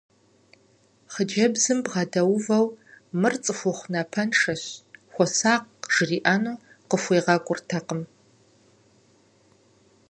Хъыджэбзым 1.13 1.79
бгъэдэувэу 1.85 2.65
мыр 3.19 3.33
цӏыхухъу 3.43 3.89
напэншэщ, 3.91 4.63
хуэсакъ 5.13 5.67
жриӏэну 5.93 6.61
къыхуегъэкӏуртэкъым… 6.89 8.01